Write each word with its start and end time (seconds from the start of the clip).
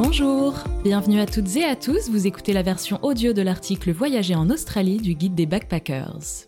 Bonjour, 0.00 0.54
bienvenue 0.84 1.18
à 1.18 1.26
toutes 1.26 1.56
et 1.56 1.64
à 1.64 1.74
tous, 1.74 2.08
vous 2.08 2.28
écoutez 2.28 2.52
la 2.52 2.62
version 2.62 3.00
audio 3.02 3.32
de 3.32 3.42
l'article 3.42 3.90
Voyager 3.90 4.36
en 4.36 4.48
Australie 4.48 4.98
du 4.98 5.14
guide 5.16 5.34
des 5.34 5.44
backpackers. 5.44 6.46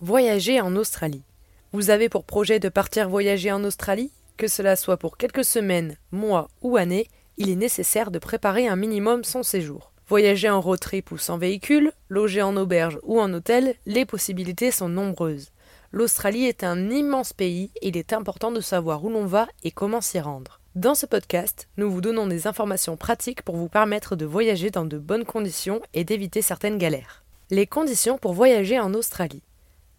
Voyager 0.00 0.60
en 0.60 0.74
Australie. 0.74 1.22
Vous 1.70 1.90
avez 1.90 2.08
pour 2.08 2.24
projet 2.24 2.58
de 2.58 2.68
partir 2.68 3.08
voyager 3.08 3.52
en 3.52 3.62
Australie? 3.62 4.10
Que 4.36 4.48
cela 4.48 4.74
soit 4.74 4.96
pour 4.96 5.16
quelques 5.16 5.44
semaines, 5.44 5.96
mois 6.10 6.48
ou 6.60 6.76
années, 6.76 7.06
il 7.36 7.48
est 7.48 7.54
nécessaire 7.54 8.10
de 8.10 8.18
préparer 8.18 8.66
un 8.66 8.74
minimum 8.74 9.22
son 9.22 9.44
séjour. 9.44 9.92
Voyager 10.08 10.50
en 10.50 10.60
road 10.60 10.80
trip 10.80 11.12
ou 11.12 11.18
sans 11.18 11.38
véhicule, 11.38 11.92
loger 12.08 12.42
en 12.42 12.56
auberge 12.56 12.98
ou 13.04 13.20
en 13.20 13.32
hôtel, 13.32 13.76
les 13.86 14.04
possibilités 14.04 14.72
sont 14.72 14.88
nombreuses. 14.88 15.52
L'Australie 15.92 16.44
est 16.44 16.62
un 16.62 16.88
immense 16.88 17.32
pays 17.32 17.72
et 17.82 17.88
il 17.88 17.96
est 17.96 18.12
important 18.12 18.52
de 18.52 18.60
savoir 18.60 19.04
où 19.04 19.10
l'on 19.10 19.26
va 19.26 19.48
et 19.64 19.72
comment 19.72 20.00
s'y 20.00 20.20
rendre. 20.20 20.60
Dans 20.76 20.94
ce 20.94 21.04
podcast, 21.04 21.68
nous 21.76 21.90
vous 21.90 22.00
donnons 22.00 22.28
des 22.28 22.46
informations 22.46 22.96
pratiques 22.96 23.42
pour 23.42 23.56
vous 23.56 23.68
permettre 23.68 24.14
de 24.14 24.24
voyager 24.24 24.70
dans 24.70 24.84
de 24.84 24.98
bonnes 24.98 25.24
conditions 25.24 25.82
et 25.92 26.04
d'éviter 26.04 26.42
certaines 26.42 26.78
galères. 26.78 27.24
Les 27.50 27.66
conditions 27.66 28.18
pour 28.18 28.34
voyager 28.34 28.78
en 28.78 28.94
Australie. 28.94 29.42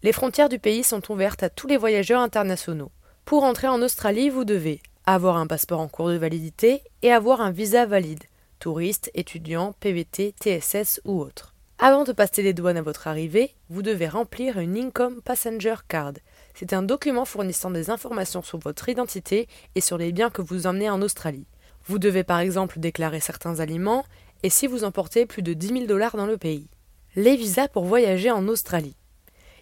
Les 0.02 0.12
frontières 0.12 0.48
du 0.48 0.58
pays 0.58 0.82
sont 0.82 1.12
ouvertes 1.12 1.42
à 1.42 1.50
tous 1.50 1.66
les 1.66 1.76
voyageurs 1.76 2.22
internationaux. 2.22 2.90
Pour 3.26 3.44
entrer 3.44 3.68
en 3.68 3.82
Australie, 3.82 4.30
vous 4.30 4.46
devez 4.46 4.80
avoir 5.04 5.36
un 5.36 5.46
passeport 5.46 5.80
en 5.80 5.88
cours 5.88 6.08
de 6.08 6.16
validité 6.16 6.82
et 7.02 7.12
avoir 7.12 7.42
un 7.42 7.50
visa 7.50 7.84
valide, 7.84 8.24
touriste, 8.60 9.10
étudiant, 9.12 9.74
PVT, 9.78 10.34
TSS 10.40 11.02
ou 11.04 11.20
autre. 11.20 11.51
Avant 11.84 12.04
de 12.04 12.12
passer 12.12 12.42
les 12.44 12.52
douanes 12.52 12.76
à 12.76 12.82
votre 12.82 13.08
arrivée, 13.08 13.56
vous 13.68 13.82
devez 13.82 14.06
remplir 14.06 14.60
une 14.60 14.76
Income 14.76 15.20
Passenger 15.20 15.74
Card. 15.88 16.12
C'est 16.54 16.74
un 16.74 16.82
document 16.84 17.24
fournissant 17.24 17.72
des 17.72 17.90
informations 17.90 18.40
sur 18.40 18.58
votre 18.58 18.88
identité 18.88 19.48
et 19.74 19.80
sur 19.80 19.98
les 19.98 20.12
biens 20.12 20.30
que 20.30 20.42
vous 20.42 20.68
emmenez 20.68 20.88
en 20.88 21.02
Australie. 21.02 21.48
Vous 21.86 21.98
devez 21.98 22.22
par 22.22 22.38
exemple 22.38 22.78
déclarer 22.78 23.18
certains 23.18 23.58
aliments 23.58 24.04
et 24.44 24.48
si 24.48 24.68
vous 24.68 24.84
emportez 24.84 25.26
plus 25.26 25.42
de 25.42 25.54
10 25.54 25.66
000 25.66 25.86
dollars 25.86 26.16
dans 26.16 26.26
le 26.26 26.38
pays. 26.38 26.68
Les 27.16 27.34
visas 27.34 27.66
pour 27.66 27.84
voyager 27.84 28.30
en 28.30 28.46
Australie. 28.46 28.94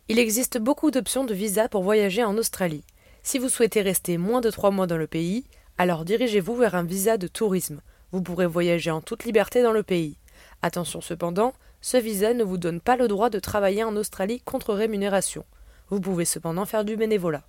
Il 0.09 0.19
existe 0.19 0.59
beaucoup 0.59 0.91
d'options 0.91 1.25
de 1.25 1.33
visas 1.33 1.69
pour 1.69 1.85
voyager 1.85 2.23
en 2.23 2.37
Australie. 2.37 2.85
Si 3.23 3.39
vous 3.39 3.49
souhaitez 3.49 3.81
rester 3.81 4.19
moins 4.19 4.43
de 4.43 4.51
3 4.51 4.73
mois 4.73 4.87
dans 4.87 4.99
le 4.99 5.07
pays, 5.07 5.45
alors 5.79 6.05
dirigez-vous 6.05 6.55
vers 6.55 6.75
un 6.75 6.85
visa 6.85 7.17
de 7.17 7.29
tourisme. 7.29 7.81
Vous 8.13 8.21
pourrez 8.21 8.47
voyager 8.47 8.91
en 8.91 9.01
toute 9.01 9.25
liberté 9.25 9.63
dans 9.63 9.73
le 9.73 9.83
pays. 9.83 10.19
Attention 10.61 11.01
cependant, 11.01 11.55
ce 11.81 11.97
visa 11.97 12.35
ne 12.35 12.45
vous 12.45 12.59
donne 12.59 12.81
pas 12.81 12.97
le 12.97 13.09
droit 13.09 13.31
de 13.31 13.39
travailler 13.39 13.85
en 13.85 13.97
Australie 13.97 14.41
contre 14.41 14.75
rémunération. 14.75 15.45
Vous 15.89 16.01
pouvez 16.01 16.25
cependant 16.25 16.67
faire 16.67 16.85
du 16.85 16.97
bénévolat. 16.97 17.45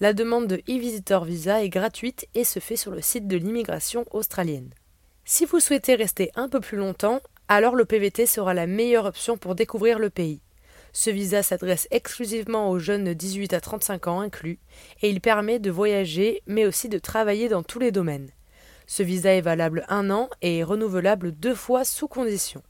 La 0.00 0.12
demande 0.12 0.46
de 0.46 0.62
e-visitor 0.68 1.24
visa 1.24 1.62
est 1.62 1.68
gratuite 1.68 2.26
et 2.34 2.44
se 2.44 2.60
fait 2.60 2.76
sur 2.76 2.92
le 2.92 3.02
site 3.02 3.26
de 3.26 3.36
l'immigration 3.36 4.04
australienne. 4.12 4.70
Si 5.24 5.44
vous 5.44 5.60
souhaitez 5.60 5.96
rester 5.96 6.30
un 6.36 6.48
peu 6.48 6.60
plus 6.60 6.78
longtemps, 6.78 7.20
alors 7.48 7.74
le 7.74 7.84
PVT 7.84 8.26
sera 8.26 8.54
la 8.54 8.66
meilleure 8.66 9.06
option 9.06 9.36
pour 9.36 9.54
découvrir 9.54 9.98
le 9.98 10.08
pays. 10.08 10.40
Ce 10.92 11.10
visa 11.10 11.42
s'adresse 11.42 11.88
exclusivement 11.90 12.70
aux 12.70 12.78
jeunes 12.78 13.04
de 13.04 13.12
18 13.12 13.52
à 13.52 13.60
35 13.60 14.06
ans 14.06 14.20
inclus, 14.20 14.58
et 15.02 15.10
il 15.10 15.20
permet 15.20 15.58
de 15.58 15.70
voyager 15.70 16.42
mais 16.46 16.64
aussi 16.64 16.88
de 16.88 16.98
travailler 16.98 17.48
dans 17.48 17.62
tous 17.62 17.78
les 17.78 17.90
domaines. 17.90 18.30
Ce 18.86 19.02
visa 19.02 19.34
est 19.34 19.42
valable 19.42 19.84
un 19.88 20.10
an 20.10 20.30
et 20.40 20.58
est 20.58 20.64
renouvelable 20.64 21.32
deux 21.32 21.54
fois 21.54 21.84
sous 21.84 22.08
condition. 22.08 22.62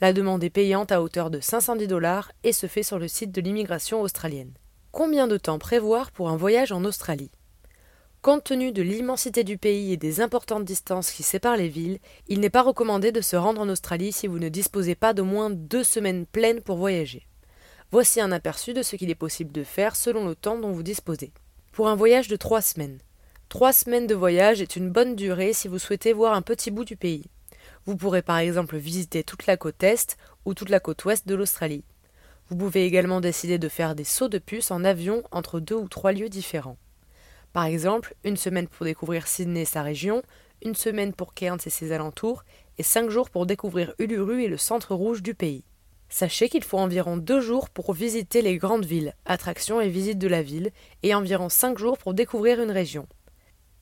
La 0.00 0.12
demande 0.12 0.44
est 0.44 0.50
payante 0.50 0.92
à 0.92 1.02
hauteur 1.02 1.28
de 1.28 1.40
510 1.40 1.88
dollars 1.88 2.30
et 2.44 2.52
se 2.52 2.68
fait 2.68 2.84
sur 2.84 3.00
le 3.00 3.08
site 3.08 3.32
de 3.32 3.40
l'immigration 3.40 4.00
australienne. 4.00 4.52
Combien 4.92 5.26
de 5.26 5.36
temps 5.36 5.58
prévoir 5.58 6.12
pour 6.12 6.28
un 6.28 6.36
voyage 6.36 6.70
en 6.70 6.84
Australie? 6.84 7.32
Compte 8.22 8.44
tenu 8.44 8.70
de 8.70 8.82
l'immensité 8.82 9.42
du 9.42 9.58
pays 9.58 9.92
et 9.92 9.96
des 9.96 10.20
importantes 10.20 10.64
distances 10.64 11.10
qui 11.10 11.24
séparent 11.24 11.56
les 11.56 11.68
villes, 11.68 11.98
il 12.28 12.38
n'est 12.38 12.48
pas 12.48 12.62
recommandé 12.62 13.10
de 13.10 13.20
se 13.20 13.34
rendre 13.34 13.60
en 13.60 13.68
Australie 13.68 14.12
si 14.12 14.28
vous 14.28 14.38
ne 14.38 14.48
disposez 14.48 14.94
pas 14.94 15.14
d'au 15.14 15.24
moins 15.24 15.50
deux 15.50 15.84
semaines 15.84 16.26
pleines 16.26 16.60
pour 16.60 16.76
voyager. 16.76 17.26
Voici 17.90 18.20
un 18.20 18.30
aperçu 18.30 18.74
de 18.74 18.82
ce 18.82 18.94
qu'il 18.94 19.10
est 19.10 19.16
possible 19.16 19.50
de 19.50 19.64
faire 19.64 19.96
selon 19.96 20.28
le 20.28 20.36
temps 20.36 20.58
dont 20.58 20.70
vous 20.70 20.84
disposez. 20.84 21.32
Pour 21.72 21.88
un 21.88 21.96
voyage 21.96 22.28
de 22.28 22.36
trois 22.36 22.62
semaines. 22.62 22.98
Trois 23.48 23.72
semaines 23.72 24.06
de 24.06 24.14
voyage 24.14 24.62
est 24.62 24.76
une 24.76 24.90
bonne 24.90 25.16
durée 25.16 25.52
si 25.52 25.66
vous 25.66 25.78
souhaitez 25.80 26.12
voir 26.12 26.34
un 26.34 26.42
petit 26.42 26.70
bout 26.70 26.84
du 26.84 26.96
pays. 26.96 27.24
Vous 27.88 27.96
pourrez 27.96 28.20
par 28.20 28.36
exemple 28.36 28.76
visiter 28.76 29.24
toute 29.24 29.46
la 29.46 29.56
côte 29.56 29.82
est 29.82 30.18
ou 30.44 30.52
toute 30.52 30.68
la 30.68 30.78
côte 30.78 31.06
ouest 31.06 31.26
de 31.26 31.34
l'Australie. 31.34 31.84
Vous 32.50 32.54
pouvez 32.54 32.84
également 32.84 33.22
décider 33.22 33.56
de 33.56 33.70
faire 33.70 33.94
des 33.94 34.04
sauts 34.04 34.28
de 34.28 34.36
puce 34.36 34.70
en 34.70 34.84
avion 34.84 35.22
entre 35.30 35.58
deux 35.58 35.74
ou 35.76 35.88
trois 35.88 36.12
lieux 36.12 36.28
différents. 36.28 36.76
Par 37.54 37.64
exemple, 37.64 38.14
une 38.24 38.36
semaine 38.36 38.68
pour 38.68 38.84
découvrir 38.84 39.26
Sydney 39.26 39.62
et 39.62 39.64
sa 39.64 39.80
région, 39.80 40.22
une 40.62 40.74
semaine 40.74 41.14
pour 41.14 41.32
Cairns 41.32 41.60
et 41.64 41.70
ses 41.70 41.92
alentours, 41.92 42.44
et 42.76 42.82
cinq 42.82 43.08
jours 43.08 43.30
pour 43.30 43.46
découvrir 43.46 43.94
Uluru 43.98 44.42
et 44.42 44.48
le 44.48 44.58
centre 44.58 44.94
rouge 44.94 45.22
du 45.22 45.32
pays. 45.32 45.64
Sachez 46.10 46.50
qu'il 46.50 46.64
faut 46.64 46.76
environ 46.76 47.16
deux 47.16 47.40
jours 47.40 47.70
pour 47.70 47.94
visiter 47.94 48.42
les 48.42 48.58
grandes 48.58 48.84
villes, 48.84 49.14
attractions 49.24 49.80
et 49.80 49.88
visites 49.88 50.18
de 50.18 50.28
la 50.28 50.42
ville, 50.42 50.72
et 51.02 51.14
environ 51.14 51.48
cinq 51.48 51.78
jours 51.78 51.96
pour 51.96 52.12
découvrir 52.12 52.60
une 52.60 52.70
région. 52.70 53.08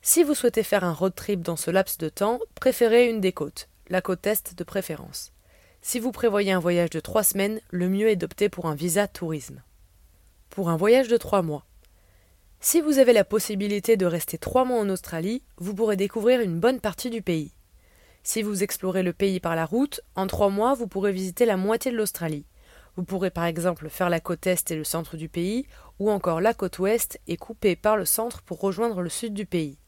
Si 0.01 0.23
vous 0.23 0.37
souhaitez 0.37 0.63
faire 0.63 0.85
un 0.85 0.93
road 0.93 1.17
trip 1.17 1.43
dans 1.43 1.57
ce 1.57 1.73
laps 1.73 1.99
de 1.99 2.09
temps, 2.09 2.39
préférez 2.55 3.09
une 3.11 3.21
des 3.21 3.33
côtes 3.33 3.69
la 3.89 4.01
côte 4.01 4.27
Est 4.27 4.57
de 4.57 4.65
préférence. 4.65 5.33
Si 5.81 6.01
vous 6.01 6.13
prévoyez 6.13 6.53
un 6.53 6.59
voyage 6.59 6.91
de 6.91 7.01
trois 7.01 7.23
semaines, 7.23 7.61
le 7.71 7.89
mieux 7.89 8.09
est 8.09 8.17
d'opter 8.17 8.49
pour 8.49 8.67
un 8.67 8.75
visa 8.75 9.07
tourisme. 9.07 9.63
Pour 10.51 10.69
un 10.69 10.77
voyage 10.77 11.09
de 11.09 11.17
trois 11.17 11.43
mois. 11.43 11.65
Si 12.59 12.81
vous 12.81 12.99
avez 12.99 13.13
la 13.13 13.25
possibilité 13.25 13.97
de 13.97 14.07
rester 14.07 14.39
trois 14.39 14.65
mois 14.65 14.81
en 14.81 14.89
Australie, 14.89 15.43
vous 15.59 15.75
pourrez 15.75 15.97
découvrir 15.97 16.41
une 16.41 16.59
bonne 16.59 16.81
partie 16.81 17.11
du 17.11 17.23
pays. 17.23 17.53
Si 18.25 18.43
vous 18.43 18.65
explorez 18.65 19.05
le 19.05 19.13
pays 19.13 19.39
par 19.39 19.55
la 19.55 19.67
route, 19.67 20.01
en 20.17 20.27
trois 20.27 20.49
mois, 20.49 20.75
vous 20.75 20.89
pourrez 20.89 21.13
visiter 21.13 21.47
la 21.47 21.57
moitié 21.57 21.93
de 21.93 21.97
l'Australie. 21.97 22.47
Vous 22.97 23.05
pourrez 23.05 23.31
par 23.31 23.45
exemple 23.45 23.89
faire 23.89 24.09
la 24.09 24.21
côte 24.21 24.47
Est 24.47 24.71
et 24.71 24.77
le 24.77 24.83
centre 24.83 25.17
du 25.17 25.29
pays, 25.29 25.67
ou 26.01 26.11
encore 26.11 26.41
la 26.41 26.55
côte 26.55 26.79
Ouest 26.81 27.21
et 27.29 27.37
couper 27.37 27.77
par 27.77 27.97
le 27.97 28.05
centre 28.05 28.43
pour 28.43 28.61
rejoindre 28.61 29.03
le 29.03 29.11
sud 29.11 29.35
du 29.35 29.47
pays. 29.47 29.79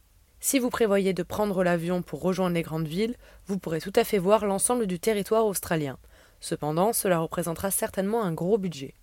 Si 0.41 0.59
vous 0.59 0.71
prévoyez 0.71 1.13
de 1.13 1.23
prendre 1.23 1.65
l'avion 1.65 2.03
pour 2.03 2.23
rejoindre 2.23 2.55
les 2.55 2.63
grandes 2.63 2.87
villes, 2.87 3.17
vous 3.47 3.59
pourrez 3.59 3.81
tout 3.81 3.93
à 3.97 4.05
fait 4.05 4.19
voir 4.19 4.47
l'ensemble 4.47 4.87
du 4.87 5.01
territoire 5.01 5.47
australien. 5.47 5.99
Cependant, 6.41 6.93
cela 6.93 7.19
représentera 7.19 7.71
certainement 7.73 8.23
un 8.23 8.33
gros 8.33 8.59
budget. 8.59 8.95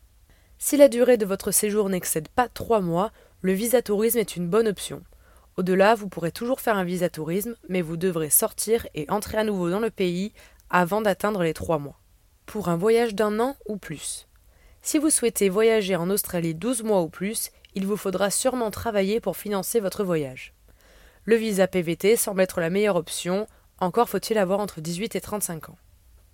Si 0.57 0.77
la 0.77 0.87
durée 0.87 1.17
de 1.17 1.25
votre 1.25 1.51
séjour 1.51 1.89
n'excède 1.89 2.29
pas 2.29 2.47
trois 2.47 2.79
mois, 2.79 3.11
le 3.41 3.51
visa 3.51 3.81
tourisme 3.81 4.19
est 4.19 4.37
une 4.37 4.47
bonne 4.47 4.69
option. 4.69 5.03
Au-delà, 5.57 5.95
vous 5.95 6.07
pourrez 6.07 6.31
toujours 6.31 6.61
faire 6.61 6.77
un 6.77 6.85
visa 6.85 7.09
tourisme, 7.09 7.55
mais 7.67 7.81
vous 7.81 7.97
devrez 7.97 8.29
sortir 8.29 8.87
et 8.93 9.09
entrer 9.09 9.37
à 9.37 9.43
nouveau 9.43 9.69
dans 9.69 9.79
le 9.79 9.91
pays 9.91 10.33
avant 10.69 11.01
d'atteindre 11.01 11.43
les 11.43 11.53
trois 11.53 11.79
mois. 11.79 11.99
Pour 12.45 12.69
un 12.69 12.77
voyage 12.77 13.13
d'un 13.13 13.39
an 13.41 13.57
ou 13.65 13.77
plus. 13.77 14.27
Si 14.81 14.97
vous 14.97 15.09
souhaitez 15.09 15.49
voyager 15.49 15.95
en 15.95 16.09
Australie 16.09 16.55
12 16.55 16.83
mois 16.83 17.01
ou 17.01 17.09
plus, 17.09 17.51
il 17.73 17.85
vous 17.85 17.97
faudra 17.97 18.29
sûrement 18.29 18.71
travailler 18.71 19.19
pour 19.19 19.35
financer 19.35 19.79
votre 19.79 20.03
voyage. 20.03 20.54
Le 21.27 21.35
visa 21.35 21.65
PVT 21.65 22.17
semble 22.17 22.41
être 22.41 22.59
la 22.59 22.69
meilleure 22.69 22.97
option, 22.97 23.47
encore 23.79 24.09
faut-il 24.09 24.37
avoir 24.37 24.59
entre 24.59 24.79
18 24.79 25.15
et 25.15 25.21
35 25.21 25.69
ans. 25.69 25.77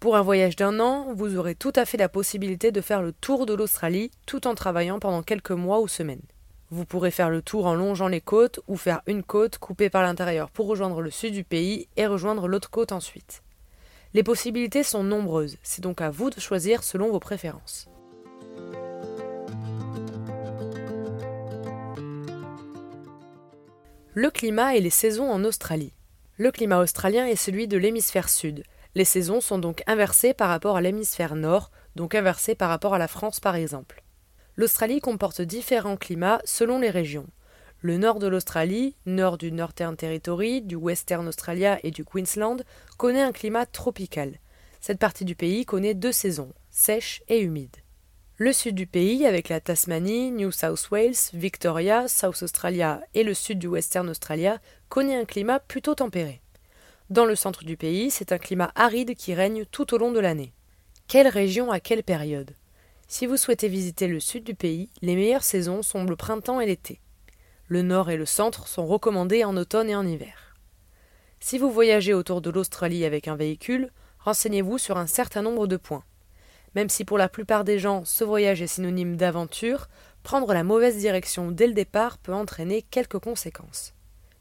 Pour 0.02 0.18
un 0.18 0.22
voyage 0.22 0.58
d'un 0.58 0.82
an, 0.82 1.14
vous 1.14 1.38
aurez 1.38 1.56
tout 1.56 1.72
à 1.78 1.86
fait 1.86 1.96
la 1.96 2.10
possibilité 2.10 2.74
de 2.74 2.82
faire 2.82 3.02
le 3.02 3.14
tour 3.14 3.46
de 3.46 3.54
l'Australie 3.54 4.12
tout 4.26 4.48
en 4.48 4.54
travaillant 4.54 5.00
pendant 5.00 5.24
quelques 5.24 5.52
mois 5.52 5.80
ou 5.80 5.88
semaines. 5.88 6.22
Vous 6.72 6.84
pourrez 6.84 7.12
faire 7.12 7.30
le 7.30 7.42
tour 7.42 7.68
en 7.68 7.74
longeant 7.74 8.10
les 8.10 8.20
côtes 8.20 8.60
ou 8.68 8.76
faire 8.76 9.02
une 9.08 9.24
côte 9.24 9.60
coupée 9.60 9.90
par 9.90 10.04
l'intérieur 10.04 10.52
pour 10.52 10.68
rejoindre 10.68 11.00
le 11.00 11.10
sud 11.10 11.34
du 11.34 11.46
pays 11.46 11.88
et 11.96 12.06
rejoindre 12.06 12.50
l'autre 12.50 12.70
côte 12.70 12.92
ensuite. 12.92 13.44
Les 14.14 14.24
possibilités 14.24 14.84
sont 14.84 15.06
nombreuses, 15.06 15.58
c'est 15.64 15.82
donc 15.82 16.02
à 16.02 16.10
vous 16.10 16.30
de 16.32 16.42
choisir 16.42 16.84
selon 16.84 17.12
vos 17.12 17.20
préférences. 17.22 17.88
Le 24.14 24.30
climat 24.30 24.76
et 24.76 24.82
les 24.82 24.90
saisons 24.90 25.32
en 25.32 25.46
Australie. 25.46 25.94
Le 26.36 26.52
climat 26.52 26.80
australien 26.80 27.26
est 27.28 27.38
celui 27.38 27.70
de 27.70 27.78
l'hémisphère 27.78 28.28
sud. 28.28 28.64
Les 28.94 29.06
saisons 29.06 29.40
sont 29.40 29.58
donc 29.58 29.84
inversées 29.88 30.34
par 30.34 30.50
rapport 30.50 30.76
à 30.76 30.82
l'hémisphère 30.82 31.38
nord, 31.38 31.72
donc 31.96 32.14
inversées 32.14 32.54
par 32.54 32.68
rapport 32.68 32.94
à 32.94 32.98
la 32.98 33.08
France 33.08 33.40
par 33.40 33.56
exemple. 33.56 34.04
L'Australie 34.58 35.00
comporte 35.00 35.42
différents 35.42 35.96
climats 35.96 36.42
selon 36.44 36.80
les 36.80 36.90
régions. 36.90 37.28
Le 37.80 37.98
nord 37.98 38.20
de 38.20 38.28
l'Australie, 38.28 38.98
nord 39.06 39.38
du 39.38 39.50
Northern 39.50 39.96
Territory, 39.96 40.62
du 40.62 40.76
Western 40.76 41.26
Australia 41.30 41.80
et 41.84 41.92
du 41.92 42.04
Queensland, 42.04 42.66
connaît 42.98 43.22
un 43.22 43.32
climat 43.32 43.66
tropical. 43.66 44.40
Cette 44.82 45.00
partie 45.00 45.24
du 45.24 45.36
pays 45.36 45.64
connaît 45.64 45.94
deux 45.94 46.12
saisons, 46.12 46.52
sèche 46.70 47.24
et 47.30 47.40
humide. 47.40 47.78
Le 48.44 48.54
sud 48.54 48.74
du 48.74 48.88
pays, 48.88 49.28
avec 49.28 49.50
la 49.50 49.60
Tasmanie, 49.60 50.32
New 50.32 50.52
South 50.52 50.90
Wales, 50.90 51.14
Victoria, 51.32 52.08
South 52.08 52.42
Australia 52.42 53.00
et 53.14 53.22
le 53.22 53.36
sud 53.36 53.60
du 53.60 53.68
Western 53.68 54.10
Australia, 54.10 54.60
connaît 54.90 55.16
un 55.16 55.26
climat 55.26 55.60
plutôt 55.60 55.94
tempéré. 55.94 56.42
Dans 57.12 57.26
le 57.26 57.36
centre 57.36 57.64
du 57.64 57.78
pays, 57.78 58.10
c'est 58.10 58.32
un 58.32 58.40
climat 58.40 58.72
aride 58.74 59.14
qui 59.14 59.36
règne 59.36 59.66
tout 59.66 59.94
au 59.94 60.00
long 60.00 60.12
de 60.12 60.20
l'année. 60.20 60.54
Quelle 61.08 61.28
région 61.28 61.72
à 61.72 61.80
quelle 61.80 62.02
période? 62.02 62.56
Si 63.08 63.28
vous 63.28 63.38
souhaitez 63.38 63.68
visiter 63.68 64.08
le 64.08 64.20
sud 64.20 64.44
du 64.44 64.56
pays, 64.56 64.90
les 65.04 65.16
meilleures 65.16 65.44
saisons 65.44 65.84
sont 65.84 66.04
le 66.04 66.16
printemps 66.16 66.60
et 66.60 66.66
l'été. 66.66 67.00
Le 67.68 67.84
nord 67.84 68.10
et 68.10 68.18
le 68.18 68.26
centre 68.26 68.68
sont 68.68 68.88
recommandés 68.88 69.44
en 69.44 69.56
automne 69.56 69.92
et 69.92 69.96
en 69.96 70.08
hiver. 70.08 70.56
Si 71.40 71.60
vous 71.60 71.70
voyagez 71.70 72.16
autour 72.16 72.42
de 72.42 72.50
l'Australie 72.50 73.06
avec 73.06 73.28
un 73.28 73.36
véhicule, 73.36 73.92
renseignez-vous 74.18 74.80
sur 74.80 74.98
un 74.98 75.06
certain 75.06 75.44
nombre 75.44 75.68
de 75.68 75.78
points. 75.78 76.04
Même 76.76 76.90
si 76.90 77.06
pour 77.06 77.18
la 77.18 77.30
plupart 77.30 77.64
des 77.64 77.80
gens 77.80 78.06
ce 78.06 78.24
voyage 78.24 78.62
est 78.62 78.68
synonyme 78.68 79.18
d'aventure, 79.18 79.88
prendre 80.24 80.54
la 80.54 80.64
mauvaise 80.64 80.98
direction 80.98 81.52
dès 81.52 81.68
le 81.68 81.74
départ 81.74 82.18
peut 82.18 82.34
entraîner 82.34 82.82
quelques 82.82 83.20
conséquences. 83.20 83.94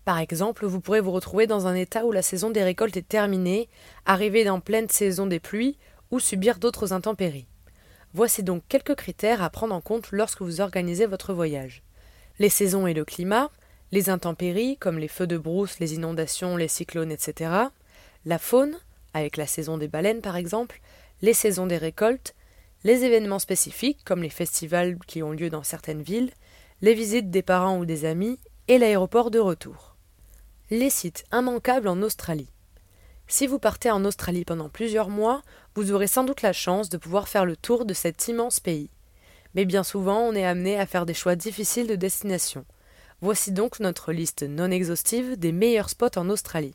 Par 0.04 0.18
exemple, 0.18 0.66
vous 0.66 0.80
pourrez 0.80 1.00
vous 1.00 1.10
retrouver 1.10 1.46
dans 1.46 1.66
un 1.66 1.74
état 1.74 2.04
où 2.04 2.12
la 2.12 2.22
saison 2.22 2.50
des 2.50 2.62
récoltes 2.62 2.96
est 2.96 3.06
terminée, 3.06 3.68
arriver 4.06 4.44
dans 4.44 4.60
pleine 4.60 4.88
saison 4.88 5.26
des 5.26 5.40
pluies 5.40 5.76
ou 6.10 6.20
subir 6.20 6.58
d'autres 6.58 6.92
intempéries. 6.92 7.46
Voici 8.12 8.42
donc 8.42 8.62
quelques 8.68 8.96
critères 8.96 9.42
à 9.42 9.50
prendre 9.50 9.74
en 9.74 9.80
compte 9.80 10.10
lorsque 10.10 10.42
vous 10.42 10.60
organisez 10.60 11.06
votre 11.06 11.32
voyage. 11.32 11.82
Les 12.38 12.48
saisons 12.48 12.86
et 12.86 12.94
le 12.94 13.04
climat, 13.04 13.50
les 13.92 14.10
intempéries 14.10 14.76
comme 14.78 14.98
les 14.98 15.08
feux 15.08 15.26
de 15.26 15.38
brousse, 15.38 15.78
les 15.78 15.94
inondations, 15.94 16.56
les 16.56 16.68
cyclones, 16.68 17.12
etc., 17.12 17.52
la 18.24 18.38
faune, 18.38 18.76
avec 19.14 19.36
la 19.36 19.46
saison 19.46 19.78
des 19.78 19.88
baleines 19.88 20.22
par 20.22 20.36
exemple, 20.36 20.80
les 21.22 21.34
saisons 21.34 21.66
des 21.66 21.76
récoltes, 21.76 22.34
les 22.84 23.04
événements 23.04 23.38
spécifiques 23.38 24.00
comme 24.04 24.22
les 24.22 24.30
festivals 24.30 24.98
qui 25.06 25.22
ont 25.22 25.32
lieu 25.32 25.50
dans 25.50 25.62
certaines 25.62 26.02
villes, 26.02 26.30
les 26.80 26.94
visites 26.94 27.30
des 27.30 27.42
parents 27.42 27.78
ou 27.78 27.84
des 27.84 28.04
amis 28.04 28.38
et 28.68 28.78
l'aéroport 28.78 29.30
de 29.30 29.38
retour. 29.38 29.96
Les 30.70 30.90
sites 30.90 31.24
immanquables 31.32 31.88
en 31.88 32.00
Australie. 32.02 32.50
Si 33.26 33.46
vous 33.46 33.58
partez 33.58 33.90
en 33.90 34.04
Australie 34.04 34.44
pendant 34.44 34.68
plusieurs 34.68 35.08
mois, 35.08 35.42
vous 35.74 35.92
aurez 35.92 36.06
sans 36.06 36.24
doute 36.24 36.42
la 36.42 36.52
chance 36.52 36.88
de 36.88 36.96
pouvoir 36.96 37.28
faire 37.28 37.44
le 37.44 37.56
tour 37.56 37.84
de 37.84 37.94
cet 37.94 38.28
immense 38.28 38.60
pays. 38.60 38.90
Mais 39.54 39.64
bien 39.64 39.84
souvent, 39.84 40.20
on 40.20 40.34
est 40.34 40.46
amené 40.46 40.78
à 40.78 40.86
faire 40.86 41.06
des 41.06 41.14
choix 41.14 41.36
difficiles 41.36 41.86
de 41.86 41.96
destination. 41.96 42.64
Voici 43.20 43.52
donc 43.52 43.80
notre 43.80 44.12
liste 44.12 44.42
non 44.42 44.70
exhaustive 44.70 45.38
des 45.38 45.52
meilleurs 45.52 45.90
spots 45.90 46.16
en 46.16 46.30
Australie. 46.30 46.74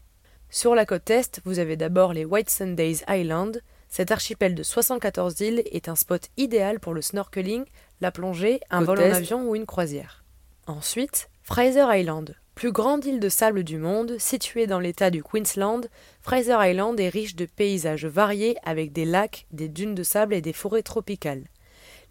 Sur 0.50 0.75
la 0.75 0.86
côte 0.86 1.09
est, 1.09 1.42
vous 1.44 1.59
avez 1.59 1.75
d'abord 1.75 2.13
les 2.13 2.24
White 2.24 2.50
Sundays 2.50 3.03
Island, 3.09 3.62
cet 3.89 4.11
archipel 4.11 4.55
de 4.55 4.63
74 4.63 5.39
îles 5.41 5.63
est 5.71 5.89
un 5.89 5.95
spot 5.95 6.29
idéal 6.37 6.79
pour 6.79 6.93
le 6.93 7.01
snorkeling, 7.01 7.65
la 8.01 8.11
plongée, 8.11 8.59
un 8.69 8.83
vol 8.83 8.99
en 8.99 9.11
avion 9.11 9.49
ou 9.49 9.55
une 9.55 9.65
croisière. 9.65 10.23
Ensuite, 10.67 11.29
Fraser 11.43 11.85
Island, 11.89 12.35
plus 12.55 12.71
grande 12.71 13.05
île 13.05 13.19
de 13.19 13.29
sable 13.29 13.63
du 13.63 13.77
monde, 13.77 14.15
située 14.17 14.65
dans 14.65 14.79
l'état 14.79 15.11
du 15.11 15.21
Queensland, 15.21 15.87
Fraser 16.21 16.55
Island 16.59 16.99
est 16.99 17.09
riche 17.09 17.35
de 17.35 17.45
paysages 17.45 18.05
variés 18.05 18.55
avec 18.63 18.93
des 18.93 19.05
lacs, 19.05 19.45
des 19.51 19.67
dunes 19.67 19.93
de 19.93 20.03
sable 20.03 20.33
et 20.33 20.41
des 20.41 20.53
forêts 20.53 20.81
tropicales. 20.81 21.43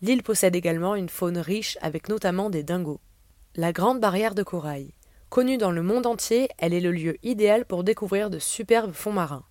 L'île 0.02 0.22
possède 0.22 0.54
également 0.54 0.94
une 0.94 1.08
faune 1.08 1.38
riche 1.38 1.78
avec 1.80 2.08
notamment 2.08 2.50
des 2.50 2.62
dingos. 2.62 3.00
La 3.56 3.72
Grande 3.72 4.00
Barrière 4.00 4.34
de 4.34 4.42
Corail. 4.42 4.92
Connue 5.30 5.56
dans 5.56 5.70
le 5.70 5.82
monde 5.82 6.06
entier, 6.06 6.48
elle 6.58 6.74
est 6.74 6.80
le 6.80 6.92
lieu 6.92 7.16
idéal 7.22 7.64
pour 7.64 7.82
découvrir 7.82 8.28
de 8.28 8.38
superbes 8.38 8.92
fonds 8.92 9.12
marins. 9.12 9.44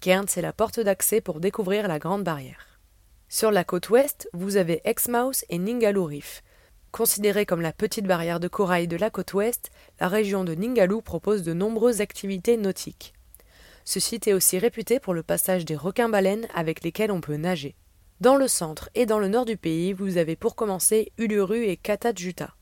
Cairns 0.00 0.28
est 0.36 0.42
la 0.42 0.52
porte 0.52 0.78
d'accès 0.78 1.20
pour 1.20 1.40
découvrir 1.40 1.88
la 1.88 1.98
Grande 1.98 2.22
Barrière. 2.22 2.78
Sur 3.28 3.50
la 3.50 3.64
côte 3.64 3.90
ouest, 3.90 4.30
vous 4.32 4.56
avez 4.56 4.80
Exmouth 4.84 5.44
et 5.48 5.58
Ningaloo 5.58 6.06
Reef. 6.06 6.44
Considérée 6.92 7.46
comme 7.46 7.60
la 7.60 7.72
petite 7.72 8.06
barrière 8.06 8.38
de 8.38 8.46
corail 8.46 8.86
de 8.86 8.96
la 8.96 9.10
côte 9.10 9.34
ouest, 9.34 9.70
la 9.98 10.06
région 10.06 10.44
de 10.44 10.54
Ningaloo 10.54 11.00
propose 11.00 11.42
de 11.42 11.52
nombreuses 11.52 12.00
activités 12.00 12.56
nautiques. 12.56 13.12
Ce 13.84 13.98
site 13.98 14.28
est 14.28 14.34
aussi 14.34 14.60
réputé 14.60 15.00
pour 15.00 15.14
le 15.14 15.24
passage 15.24 15.64
des 15.64 15.76
requins-baleines 15.76 16.46
avec 16.54 16.84
lesquels 16.84 17.10
on 17.10 17.20
peut 17.20 17.36
nager. 17.36 17.74
Dans 18.20 18.36
le 18.36 18.46
centre 18.46 18.90
et 18.94 19.04
dans 19.04 19.18
le 19.18 19.28
nord 19.28 19.46
du 19.46 19.56
pays, 19.56 19.92
vous 19.92 20.16
avez 20.16 20.36
pour 20.36 20.54
commencer 20.54 21.12
Uluru 21.18 21.64
et 21.64 21.76
Katajuta 21.76 22.54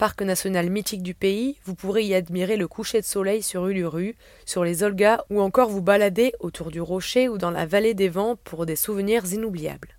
parc 0.00 0.22
national 0.22 0.70
mythique 0.70 1.02
du 1.02 1.12
pays, 1.12 1.58
vous 1.66 1.74
pourrez 1.74 2.02
y 2.06 2.14
admirer 2.14 2.56
le 2.56 2.66
coucher 2.66 3.02
de 3.02 3.04
soleil 3.04 3.42
sur 3.42 3.66
Uluru, 3.66 4.16
sur 4.46 4.64
les 4.64 4.82
Olgas 4.82 5.26
ou 5.28 5.42
encore 5.42 5.68
vous 5.68 5.82
balader 5.82 6.32
autour 6.40 6.70
du 6.70 6.80
rocher 6.80 7.28
ou 7.28 7.36
dans 7.36 7.50
la 7.50 7.66
vallée 7.66 7.92
des 7.92 8.08
vents 8.08 8.36
pour 8.36 8.64
des 8.64 8.76
souvenirs 8.76 9.30
inoubliables. 9.30 9.98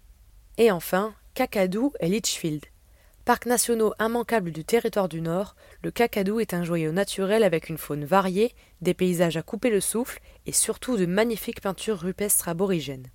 Et 0.58 0.72
enfin, 0.72 1.14
Kakadu 1.36 1.92
et 2.00 2.08
Litchfield. 2.08 2.66
Parcs 3.26 3.46
nationaux 3.46 3.94
immanquables 4.00 4.50
du 4.50 4.66
territoire 4.66 5.08
du 5.08 5.22
Nord, 5.22 5.56
le 5.84 5.92
Kakadu 5.92 6.42
est 6.42 6.56
un 6.56 6.64
joyau 6.64 6.92
naturel 6.92 7.44
avec 7.44 7.70
une 7.70 7.78
faune 7.78 8.04
variée, 8.04 8.56
des 8.82 8.96
paysages 8.96 9.38
à 9.38 9.44
couper 9.44 9.70
le 9.70 9.82
souffle 9.82 10.20
et 10.48 10.52
surtout 10.52 10.98
de 10.98 11.06
magnifiques 11.06 11.62
peintures 11.62 12.00
rupestres 12.00 12.50
aborigènes. 12.50 13.12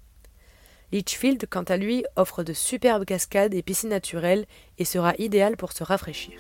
Litchfield, 0.92 1.48
quant 1.50 1.64
à 1.64 1.78
lui, 1.78 2.04
offre 2.14 2.44
de 2.44 2.52
superbes 2.52 3.04
cascades 3.04 3.54
et 3.54 3.62
piscines 3.64 3.90
naturelles 3.90 4.46
et 4.78 4.84
sera 4.84 5.14
idéal 5.18 5.56
pour 5.56 5.72
se 5.72 5.82
rafraîchir. 5.82 6.38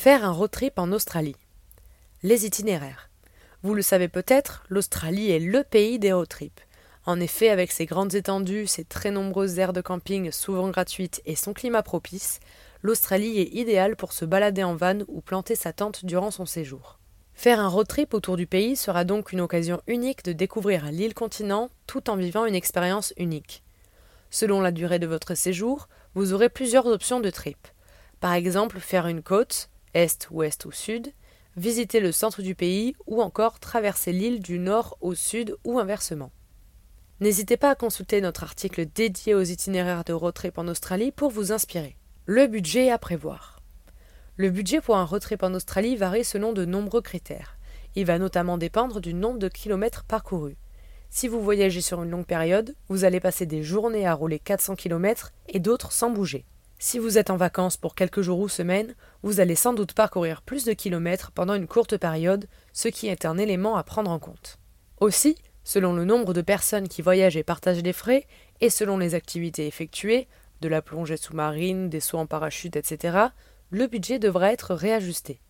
Faire 0.00 0.24
un 0.24 0.30
road 0.30 0.52
trip 0.52 0.78
en 0.78 0.92
Australie. 0.92 1.34
Les 2.22 2.46
itinéraires. 2.46 3.10
Vous 3.64 3.74
le 3.74 3.82
savez 3.82 4.06
peut-être, 4.06 4.62
l'Australie 4.68 5.32
est 5.32 5.40
le 5.40 5.64
pays 5.64 5.98
des 5.98 6.12
road 6.12 6.28
trips. 6.28 6.60
En 7.04 7.18
effet, 7.18 7.48
avec 7.48 7.72
ses 7.72 7.84
grandes 7.84 8.14
étendues, 8.14 8.68
ses 8.68 8.84
très 8.84 9.10
nombreuses 9.10 9.58
aires 9.58 9.72
de 9.72 9.80
camping 9.80 10.30
souvent 10.30 10.68
gratuites 10.68 11.20
et 11.26 11.34
son 11.34 11.52
climat 11.52 11.82
propice, 11.82 12.38
l'Australie 12.80 13.40
est 13.40 13.52
idéale 13.52 13.96
pour 13.96 14.12
se 14.12 14.24
balader 14.24 14.62
en 14.62 14.76
van 14.76 15.00
ou 15.08 15.20
planter 15.20 15.56
sa 15.56 15.72
tente 15.72 16.04
durant 16.04 16.30
son 16.30 16.46
séjour. 16.46 17.00
Faire 17.34 17.58
un 17.58 17.66
road 17.66 17.88
trip 17.88 18.14
autour 18.14 18.36
du 18.36 18.46
pays 18.46 18.76
sera 18.76 19.02
donc 19.02 19.32
une 19.32 19.40
occasion 19.40 19.82
unique 19.88 20.24
de 20.24 20.32
découvrir 20.32 20.92
l'île 20.92 21.14
continent 21.14 21.70
tout 21.88 22.08
en 22.08 22.14
vivant 22.14 22.46
une 22.46 22.54
expérience 22.54 23.12
unique. 23.16 23.64
Selon 24.30 24.60
la 24.60 24.70
durée 24.70 25.00
de 25.00 25.08
votre 25.08 25.34
séjour, 25.34 25.88
vous 26.14 26.34
aurez 26.34 26.50
plusieurs 26.50 26.86
options 26.86 27.18
de 27.18 27.30
trip. 27.30 27.66
Par 28.20 28.34
exemple, 28.34 28.78
faire 28.78 29.08
une 29.08 29.22
côte, 29.22 29.70
est, 29.94 30.28
ouest 30.30 30.64
ou 30.64 30.72
sud, 30.72 31.12
visiter 31.56 32.00
le 32.00 32.12
centre 32.12 32.42
du 32.42 32.54
pays 32.54 32.94
ou 33.06 33.20
encore 33.20 33.58
traverser 33.58 34.12
l'île 34.12 34.40
du 34.40 34.58
nord 34.58 34.96
au 35.00 35.14
sud 35.14 35.56
ou 35.64 35.78
inversement. 35.78 36.30
N'hésitez 37.20 37.56
pas 37.56 37.70
à 37.70 37.74
consulter 37.74 38.20
notre 38.20 38.44
article 38.44 38.86
dédié 38.86 39.34
aux 39.34 39.42
itinéraires 39.42 40.04
de 40.04 40.12
road 40.12 40.34
en 40.56 40.68
Australie 40.68 41.10
pour 41.10 41.30
vous 41.30 41.50
inspirer. 41.50 41.96
Le 42.26 42.46
budget 42.46 42.90
à 42.90 42.98
prévoir. 42.98 43.60
Le 44.36 44.50
budget 44.50 44.80
pour 44.80 44.96
un 44.96 45.04
road 45.04 45.24
en 45.42 45.54
Australie 45.54 45.96
varie 45.96 46.24
selon 46.24 46.52
de 46.52 46.64
nombreux 46.64 47.02
critères. 47.02 47.58
Il 47.96 48.06
va 48.06 48.20
notamment 48.20 48.56
dépendre 48.56 49.00
du 49.00 49.14
nombre 49.14 49.40
de 49.40 49.48
kilomètres 49.48 50.04
parcourus. 50.04 50.56
Si 51.10 51.26
vous 51.26 51.42
voyagez 51.42 51.80
sur 51.80 52.02
une 52.02 52.10
longue 52.10 52.26
période, 52.26 52.76
vous 52.88 53.04
allez 53.04 53.18
passer 53.18 53.46
des 53.46 53.64
journées 53.64 54.06
à 54.06 54.14
rouler 54.14 54.38
400 54.38 54.76
km 54.76 55.32
et 55.48 55.58
d'autres 55.58 55.90
sans 55.90 56.10
bouger. 56.10 56.44
Si 56.80 57.00
vous 57.00 57.18
êtes 57.18 57.30
en 57.30 57.36
vacances 57.36 57.76
pour 57.76 57.96
quelques 57.96 58.20
jours 58.20 58.38
ou 58.38 58.48
semaines, 58.48 58.94
vous 59.24 59.40
allez 59.40 59.56
sans 59.56 59.72
doute 59.72 59.94
parcourir 59.94 60.42
plus 60.42 60.64
de 60.64 60.72
kilomètres 60.72 61.32
pendant 61.32 61.54
une 61.54 61.66
courte 61.66 61.96
période, 61.96 62.46
ce 62.72 62.86
qui 62.86 63.08
est 63.08 63.24
un 63.24 63.36
élément 63.36 63.76
à 63.76 63.82
prendre 63.82 64.12
en 64.12 64.20
compte. 64.20 64.58
Aussi, 65.00 65.36
selon 65.64 65.92
le 65.92 66.04
nombre 66.04 66.32
de 66.32 66.40
personnes 66.40 66.86
qui 66.86 67.02
voyagent 67.02 67.36
et 67.36 67.42
partagent 67.42 67.82
les 67.82 67.92
frais, 67.92 68.28
et 68.60 68.70
selon 68.70 68.96
les 68.96 69.16
activités 69.16 69.66
effectuées, 69.66 70.28
de 70.60 70.68
la 70.68 70.80
plongée 70.80 71.16
sous-marine, 71.16 71.88
des 71.88 71.98
sauts 71.98 72.18
en 72.18 72.26
parachute, 72.26 72.76
etc., 72.76 73.18
le 73.70 73.88
budget 73.88 74.20
devra 74.20 74.52
être 74.52 74.72
réajusté. 74.72 75.40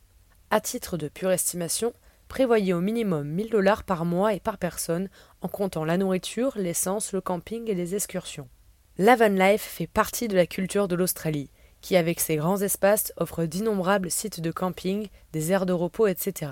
À 0.51 0.63
titre 0.63 0.97
de 0.97 1.09
pure 1.09 1.31
estimation, 1.31 1.93
prévoyez 2.29 2.73
au 2.73 2.81
minimum 2.81 3.29
1000 3.29 3.51
dollars 3.51 3.85
par 3.85 4.07
mois 4.07 4.33
et 4.33 4.41
par 4.41 4.57
personne, 4.57 5.11
en 5.43 5.49
comptant 5.49 5.85
la 5.85 5.99
nourriture, 5.99 6.53
l'essence, 6.57 7.13
le 7.13 7.21
camping 7.21 7.69
et 7.69 7.75
les 7.75 7.95
excursions. 7.95 8.49
La 9.01 9.15
van 9.15 9.29
life 9.29 9.63
fait 9.63 9.87
partie 9.87 10.27
de 10.27 10.35
la 10.35 10.49
culture 10.49 10.89
de 10.89 10.97
l'Australie, 10.97 11.51
qui 11.83 11.95
avec 11.95 12.19
ses 12.19 12.35
grands 12.35 12.63
espaces 12.63 13.13
offre 13.17 13.45
d'innombrables 13.45 14.11
sites 14.11 14.41
de 14.41 14.51
camping, 14.51 15.07
des 15.33 15.53
aires 15.53 15.67
de 15.67 15.73
repos, 15.73 16.09
etc. 16.09 16.51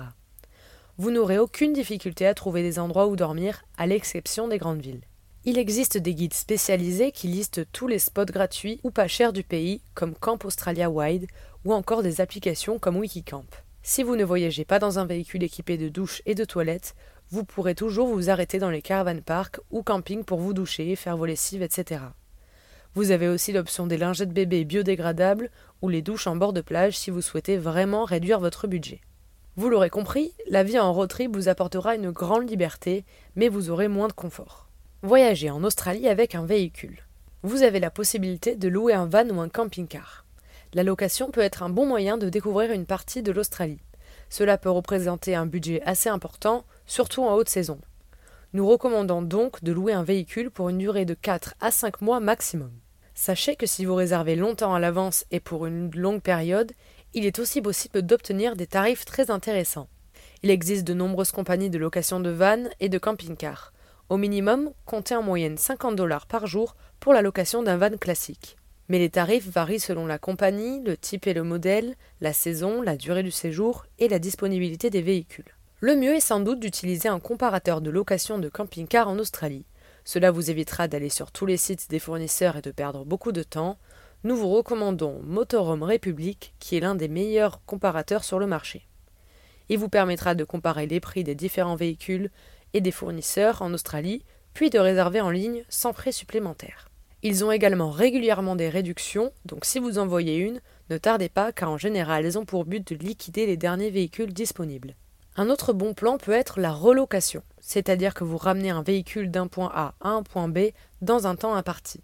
Vous 0.97 1.11
n'aurez 1.11 1.39
aucune 1.39 1.73
difficulté 1.73 2.25
à 2.25 2.33
trouver 2.33 2.63
des 2.63 2.79
endroits 2.79 3.07
où 3.07 3.17
dormir, 3.17 3.65
à 3.77 3.85
l'exception 3.85 4.47
des 4.47 4.59
grandes 4.59 4.79
villes. 4.79 5.01
Il 5.43 5.57
existe 5.57 5.97
des 5.97 6.15
guides 6.15 6.33
spécialisés 6.33 7.11
qui 7.11 7.27
listent 7.27 7.69
tous 7.73 7.89
les 7.89 7.99
spots 7.99 8.23
gratuits 8.23 8.79
ou 8.85 8.91
pas 8.91 9.09
chers 9.09 9.33
du 9.33 9.43
pays, 9.43 9.81
comme 9.93 10.15
Camp 10.15 10.45
Australia 10.45 10.89
Wide, 10.89 11.27
ou 11.65 11.73
encore 11.73 12.01
des 12.01 12.21
applications 12.21 12.79
comme 12.79 12.95
Wikicamp. 12.95 13.43
Si 13.83 14.03
vous 14.03 14.15
ne 14.15 14.23
voyagez 14.23 14.63
pas 14.63 14.79
dans 14.79 14.99
un 14.99 15.05
véhicule 15.05 15.43
équipé 15.43 15.77
de 15.77 15.89
douche 15.89 16.21
et 16.25 16.33
de 16.33 16.45
toilettes, 16.45 16.95
vous 17.29 17.43
pourrez 17.43 17.75
toujours 17.75 18.07
vous 18.07 18.29
arrêter 18.29 18.57
dans 18.57 18.69
les 18.69 18.81
caravan 18.81 19.19
parks 19.19 19.59
ou 19.69 19.83
camping 19.83 20.23
pour 20.23 20.39
vous 20.39 20.53
doucher, 20.53 20.95
faire 20.95 21.17
vos 21.17 21.25
lessives, 21.25 21.61
etc. 21.61 22.03
Vous 22.97 23.11
avez 23.11 23.27
aussi 23.27 23.51
l'option 23.51 23.85
des 23.85 23.95
lingettes 23.95 24.33
bébés 24.33 24.65
biodégradables 24.65 25.51
ou 25.83 25.87
les 25.87 26.01
douches 26.01 26.25
en 26.25 26.35
bord 26.35 26.51
de 26.51 26.61
plage 26.61 26.97
si 26.97 27.11
vous 27.11 27.21
souhaitez 27.21 27.55
vraiment 27.55 28.05
réduire 28.05 28.39
votre 28.39 28.65
budget. 28.65 29.01
Vous 29.55 29.69
l'aurez 29.69 29.91
compris, 29.91 30.33
la 30.49 30.63
vie 30.63 30.79
en 30.79 30.91
road 30.91 31.07
trip 31.07 31.35
vous 31.35 31.47
apportera 31.47 31.93
une 31.93 32.09
grande 32.09 32.49
liberté, 32.49 33.05
mais 33.35 33.49
vous 33.49 33.69
aurez 33.69 33.87
moins 33.87 34.07
de 34.07 34.13
confort. 34.13 34.67
Voyagez 35.03 35.51
en 35.51 35.63
Australie 35.63 36.07
avec 36.07 36.33
un 36.33 36.43
véhicule. 36.43 36.97
Vous 37.43 37.61
avez 37.61 37.79
la 37.79 37.91
possibilité 37.91 38.55
de 38.55 38.67
louer 38.67 38.93
un 38.93 39.05
van 39.05 39.29
ou 39.29 39.41
un 39.41 39.49
camping-car. 39.49 40.25
La 40.73 40.81
location 40.81 41.29
peut 41.29 41.41
être 41.41 41.61
un 41.61 41.69
bon 41.69 41.85
moyen 41.85 42.17
de 42.17 42.29
découvrir 42.29 42.71
une 42.71 42.87
partie 42.87 43.21
de 43.21 43.31
l'Australie. 43.31 43.83
Cela 44.31 44.57
peut 44.57 44.71
représenter 44.71 45.35
un 45.35 45.45
budget 45.45 45.83
assez 45.85 46.09
important, 46.09 46.65
surtout 46.87 47.21
en 47.21 47.35
haute 47.35 47.49
saison. 47.49 47.79
Nous 48.53 48.67
recommandons 48.67 49.21
donc 49.21 49.63
de 49.63 49.71
louer 49.71 49.93
un 49.93 50.03
véhicule 50.03 50.49
pour 50.49 50.69
une 50.69 50.79
durée 50.79 51.05
de 51.05 51.13
4 51.13 51.53
à 51.61 51.69
5 51.69 52.01
mois 52.01 52.19
maximum. 52.19 52.71
Sachez 53.19 53.55
que 53.55 53.65
si 53.65 53.83
vous 53.83 53.95
réservez 53.95 54.35
longtemps 54.35 54.75
à 54.75 54.79
l'avance 54.79 55.25
et 55.31 55.39
pour 55.39 55.65
une 55.65 55.89
longue 55.95 56.21
période, 56.21 56.71
il 57.15 57.25
est 57.25 57.39
aussi 57.39 57.63
possible 57.63 58.03
d'obtenir 58.03 58.55
des 58.55 58.67
tarifs 58.67 59.05
très 59.05 59.31
intéressants. 59.31 59.87
Il 60.43 60.51
existe 60.51 60.83
de 60.85 60.93
nombreuses 60.93 61.31
compagnies 61.31 61.71
de 61.71 61.79
location 61.79 62.19
de 62.19 62.29
vannes 62.29 62.69
et 62.79 62.89
de 62.89 62.99
camping-cars. 62.99 63.73
Au 64.09 64.17
minimum, 64.17 64.71
comptez 64.85 65.15
en 65.15 65.23
moyenne 65.23 65.57
50 65.57 65.95
dollars 65.95 66.27
par 66.27 66.45
jour 66.45 66.75
pour 66.99 67.11
la 67.11 67.23
location 67.23 67.63
d'un 67.63 67.77
van 67.77 67.97
classique. 67.97 68.55
Mais 68.87 68.99
les 68.99 69.09
tarifs 69.09 69.49
varient 69.49 69.79
selon 69.79 70.05
la 70.05 70.19
compagnie, 70.19 70.83
le 70.83 70.95
type 70.95 71.25
et 71.25 71.33
le 71.33 71.43
modèle, 71.43 71.95
la 72.21 72.33
saison, 72.33 72.83
la 72.83 72.97
durée 72.97 73.23
du 73.23 73.31
séjour 73.31 73.87
et 73.97 74.09
la 74.09 74.19
disponibilité 74.19 74.91
des 74.91 75.01
véhicules. 75.01 75.55
Le 75.79 75.95
mieux 75.95 76.13
est 76.13 76.19
sans 76.19 76.39
doute 76.39 76.59
d'utiliser 76.59 77.09
un 77.09 77.19
comparateur 77.19 77.81
de 77.81 77.89
location 77.89 78.37
de 78.37 78.47
camping-car 78.47 79.09
en 79.09 79.17
Australie. 79.17 79.65
Cela 80.07 80.31
vous 80.31 80.49
évitera 80.49 80.87
d'aller 80.87 81.09
sur 81.09 81.33
tous 81.33 81.45
les 81.45 81.57
sites 81.57 81.89
des 81.89 81.99
fournisseurs 81.99 82.55
et 82.55 82.61
de 82.61 82.71
perdre 82.71 83.03
beaucoup 83.03 83.33
de 83.33 83.43
temps. 83.43 83.77
Nous 84.23 84.37
vous 84.37 84.47
recommandons 84.47 85.19
Motorhome 85.21 85.83
Republic, 85.83 86.53
qui 86.59 86.77
est 86.77 86.79
l'un 86.79 86.95
des 86.95 87.09
meilleurs 87.09 87.59
comparateurs 87.65 88.23
sur 88.23 88.39
le 88.39 88.47
marché. 88.47 88.87
Il 89.67 89.79
vous 89.79 89.89
permettra 89.89 90.33
de 90.33 90.45
comparer 90.45 90.87
les 90.87 91.01
prix 91.01 91.25
des 91.25 91.35
différents 91.35 91.75
véhicules 91.75 92.31
et 92.73 92.79
des 92.79 92.93
fournisseurs 92.93 93.61
en 93.61 93.73
Australie, 93.73 94.23
puis 94.53 94.69
de 94.69 94.79
réserver 94.79 95.19
en 95.19 95.29
ligne 95.29 95.65
sans 95.67 95.91
frais 95.91 96.13
supplémentaires. 96.13 96.89
Ils 97.21 97.43
ont 97.43 97.51
également 97.51 97.91
régulièrement 97.91 98.55
des 98.55 98.69
réductions, 98.69 99.33
donc 99.43 99.65
si 99.65 99.77
vous 99.77 99.99
en 99.99 100.07
voyez 100.07 100.37
une, 100.37 100.61
ne 100.89 100.97
tardez 100.97 101.27
pas 101.27 101.51
car 101.51 101.69
en 101.69 101.77
général 101.77 102.25
elles 102.25 102.39
ont 102.39 102.45
pour 102.45 102.63
but 102.63 102.93
de 102.93 102.95
liquider 102.95 103.45
les 103.45 103.57
derniers 103.57 103.91
véhicules 103.91 104.31
disponibles. 104.31 104.95
Un 105.39 105.51
autre 105.51 105.71
bon 105.71 105.93
plan 105.93 106.17
peut 106.17 106.31
être 106.31 106.59
la 106.59 106.71
relocation, 106.71 107.43
c'est-à-dire 107.59 108.15
que 108.15 108.23
vous 108.23 108.37
ramenez 108.37 108.71
un 108.71 108.81
véhicule 108.81 109.29
d'un 109.29 109.45
point 109.45 109.71
A 109.71 109.93
à 110.01 110.09
un 110.09 110.23
point 110.23 110.47
B 110.47 110.71
dans 111.01 111.27
un 111.27 111.35
temps 111.35 111.53
imparti. 111.53 112.01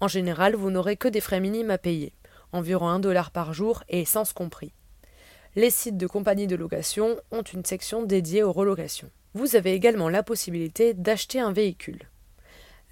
En 0.00 0.08
général, 0.08 0.56
vous 0.56 0.70
n'aurez 0.70 0.96
que 0.96 1.08
des 1.08 1.20
frais 1.20 1.40
minimes 1.40 1.70
à 1.70 1.76
payer, 1.76 2.14
environ 2.52 2.88
1 2.88 3.00
dollar 3.00 3.30
par 3.30 3.52
jour 3.52 3.84
et 3.90 4.00
essence 4.00 4.32
compris. 4.32 4.72
Les 5.54 5.68
sites 5.68 5.98
de 5.98 6.06
compagnies 6.06 6.46
de 6.46 6.56
location 6.56 7.18
ont 7.30 7.42
une 7.42 7.64
section 7.64 8.02
dédiée 8.02 8.42
aux 8.42 8.52
relocations. 8.52 9.10
Vous 9.34 9.54
avez 9.54 9.74
également 9.74 10.08
la 10.08 10.22
possibilité 10.22 10.94
d'acheter 10.94 11.40
un 11.40 11.52
véhicule. 11.52 12.08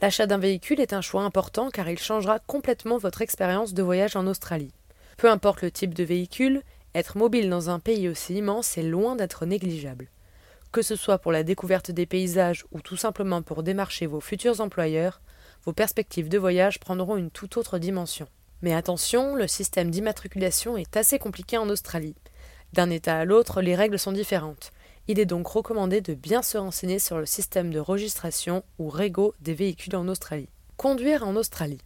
L'achat 0.02 0.26
d'un 0.26 0.36
véhicule 0.36 0.80
est 0.80 0.92
un 0.92 1.00
choix 1.00 1.22
important 1.22 1.70
car 1.70 1.88
il 1.88 1.98
changera 1.98 2.38
complètement 2.38 2.98
votre 2.98 3.22
expérience 3.22 3.72
de 3.72 3.82
voyage 3.82 4.14
en 4.14 4.26
Australie. 4.26 4.74
Peu 5.16 5.30
importe 5.30 5.62
le 5.62 5.70
type 5.70 5.94
de 5.94 6.04
véhicule, 6.04 6.62
être 6.94 7.18
mobile 7.18 7.50
dans 7.50 7.70
un 7.70 7.80
pays 7.80 8.08
aussi 8.08 8.34
immense 8.34 8.78
est 8.78 8.82
loin 8.82 9.16
d'être 9.16 9.46
négligeable. 9.46 10.08
Que 10.70 10.82
ce 10.82 10.96
soit 10.96 11.18
pour 11.18 11.32
la 11.32 11.42
découverte 11.42 11.90
des 11.90 12.06
paysages 12.06 12.64
ou 12.72 12.80
tout 12.80 12.96
simplement 12.96 13.42
pour 13.42 13.62
démarcher 13.62 14.06
vos 14.06 14.20
futurs 14.20 14.60
employeurs, 14.60 15.20
vos 15.64 15.72
perspectives 15.72 16.28
de 16.28 16.38
voyage 16.38 16.78
prendront 16.78 17.16
une 17.16 17.30
toute 17.30 17.56
autre 17.56 17.78
dimension. 17.78 18.28
Mais 18.62 18.74
attention, 18.74 19.34
le 19.34 19.48
système 19.48 19.90
d'immatriculation 19.90 20.76
est 20.76 20.96
assez 20.96 21.18
compliqué 21.18 21.58
en 21.58 21.68
Australie. 21.68 22.14
D'un 22.72 22.90
État 22.90 23.18
à 23.18 23.24
l'autre, 23.24 23.60
les 23.60 23.74
règles 23.74 23.98
sont 23.98 24.12
différentes. 24.12 24.72
Il 25.06 25.18
est 25.18 25.26
donc 25.26 25.46
recommandé 25.48 26.00
de 26.00 26.14
bien 26.14 26.42
se 26.42 26.58
renseigner 26.58 26.98
sur 26.98 27.18
le 27.18 27.26
système 27.26 27.72
de 27.72 27.78
registration 27.78 28.62
ou 28.78 28.88
REGO 28.88 29.34
des 29.40 29.54
véhicules 29.54 29.96
en 29.96 30.08
Australie. 30.08 30.48
Conduire 30.76 31.26
en 31.26 31.36
Australie. 31.36 31.80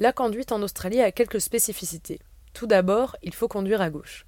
La 0.00 0.12
conduite 0.12 0.52
en 0.52 0.62
Australie 0.62 1.00
a 1.00 1.12
quelques 1.12 1.40
spécificités. 1.40 2.20
Tout 2.52 2.66
d'abord, 2.66 3.16
il 3.22 3.34
faut 3.34 3.48
conduire 3.48 3.80
à 3.80 3.90
gauche. 3.90 4.27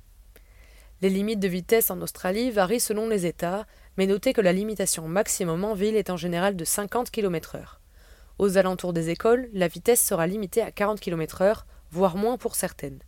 Les 1.02 1.08
limites 1.08 1.40
de 1.40 1.48
vitesse 1.48 1.90
en 1.90 2.02
Australie 2.02 2.50
varient 2.50 2.78
selon 2.78 3.08
les 3.08 3.24
États, 3.24 3.66
mais 3.96 4.06
notez 4.06 4.34
que 4.34 4.42
la 4.42 4.52
limitation 4.52 5.08
maximum 5.08 5.64
en 5.64 5.72
ville 5.72 5.96
est 5.96 6.10
en 6.10 6.18
général 6.18 6.56
de 6.56 6.64
50 6.64 7.10
km/h. 7.10 7.78
Aux 8.38 8.58
alentours 8.58 8.92
des 8.92 9.08
écoles, 9.08 9.48
la 9.54 9.66
vitesse 9.66 10.04
sera 10.04 10.26
limitée 10.26 10.60
à 10.60 10.70
40 10.70 11.00
km/h, 11.00 11.64
voire 11.90 12.16
moins 12.16 12.36
pour 12.36 12.54
certaines. 12.54 12.98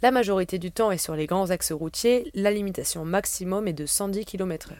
La 0.00 0.10
majorité 0.10 0.58
du 0.58 0.72
temps 0.72 0.90
et 0.90 0.96
sur 0.96 1.14
les 1.14 1.26
grands 1.26 1.50
axes 1.50 1.72
routiers, 1.72 2.30
la 2.34 2.50
limitation 2.50 3.04
maximum 3.04 3.68
est 3.68 3.74
de 3.74 3.84
110 3.84 4.24
km/h. 4.24 4.74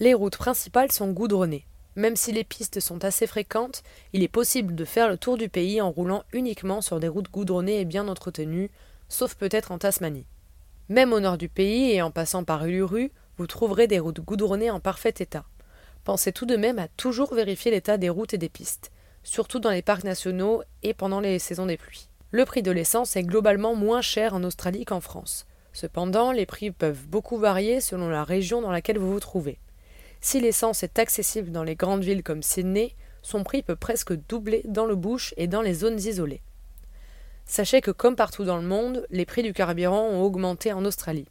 Les 0.00 0.14
routes 0.14 0.38
principales 0.38 0.90
sont 0.90 1.12
goudronnées. 1.12 1.66
Même 1.96 2.16
si 2.16 2.32
les 2.32 2.44
pistes 2.44 2.80
sont 2.80 3.04
assez 3.04 3.26
fréquentes, 3.26 3.82
il 4.14 4.22
est 4.22 4.28
possible 4.28 4.74
de 4.74 4.84
faire 4.86 5.08
le 5.08 5.18
tour 5.18 5.36
du 5.36 5.50
pays 5.50 5.82
en 5.82 5.90
roulant 5.90 6.24
uniquement 6.32 6.80
sur 6.80 6.98
des 6.98 7.08
routes 7.08 7.30
goudronnées 7.30 7.80
et 7.80 7.84
bien 7.84 8.08
entretenues, 8.08 8.70
sauf 9.08 9.34
peut-être 9.34 9.70
en 9.70 9.78
Tasmanie. 9.78 10.24
Même 10.88 11.12
au 11.12 11.20
nord 11.20 11.36
du 11.36 11.50
pays 11.50 11.90
et 11.92 12.00
en 12.00 12.10
passant 12.10 12.44
par 12.44 12.64
Uluru, 12.64 13.12
vous 13.36 13.46
trouverez 13.46 13.86
des 13.86 13.98
routes 13.98 14.20
goudronnées 14.20 14.70
en 14.70 14.80
parfait 14.80 15.14
état. 15.18 15.44
Pensez 16.04 16.32
tout 16.32 16.46
de 16.46 16.56
même 16.56 16.78
à 16.78 16.88
toujours 16.88 17.34
vérifier 17.34 17.70
l'état 17.70 17.98
des 17.98 18.08
routes 18.08 18.32
et 18.32 18.38
des 18.38 18.48
pistes, 18.48 18.90
surtout 19.22 19.60
dans 19.60 19.70
les 19.70 19.82
parcs 19.82 20.04
nationaux 20.04 20.62
et 20.82 20.94
pendant 20.94 21.20
les 21.20 21.38
saisons 21.38 21.66
des 21.66 21.76
pluies. 21.76 22.08
Le 22.30 22.46
prix 22.46 22.62
de 22.62 22.70
l'essence 22.70 23.16
est 23.16 23.22
globalement 23.22 23.74
moins 23.74 24.00
cher 24.00 24.32
en 24.32 24.42
Australie 24.44 24.86
qu'en 24.86 25.00
France. 25.00 25.46
Cependant, 25.74 26.32
les 26.32 26.46
prix 26.46 26.70
peuvent 26.70 27.06
beaucoup 27.06 27.36
varier 27.36 27.82
selon 27.82 28.08
la 28.08 28.24
région 28.24 28.62
dans 28.62 28.72
laquelle 28.72 28.98
vous 28.98 29.12
vous 29.12 29.20
trouvez. 29.20 29.58
Si 30.22 30.40
l'essence 30.40 30.82
est 30.82 30.98
accessible 30.98 31.52
dans 31.52 31.64
les 31.64 31.76
grandes 31.76 32.02
villes 32.02 32.22
comme 32.22 32.42
Sydney, 32.42 32.94
son 33.20 33.44
prix 33.44 33.62
peut 33.62 33.76
presque 33.76 34.14
doubler 34.26 34.62
dans 34.64 34.86
le 34.86 34.96
bush 34.96 35.34
et 35.36 35.48
dans 35.48 35.62
les 35.62 35.74
zones 35.74 35.98
isolées. 35.98 36.40
Sachez 37.48 37.80
que 37.80 37.90
comme 37.90 38.14
partout 38.14 38.44
dans 38.44 38.58
le 38.58 38.62
monde, 38.62 39.06
les 39.08 39.24
prix 39.24 39.42
du 39.42 39.54
carburant 39.54 40.06
ont 40.06 40.20
augmenté 40.20 40.74
en 40.74 40.84
Australie. 40.84 41.28